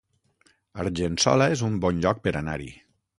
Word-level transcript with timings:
Argençola 0.83 1.47
es 1.57 1.63
un 1.67 1.77
bon 1.85 2.03
lloc 2.07 2.23
per 2.25 2.35
anar-hi 2.41 2.71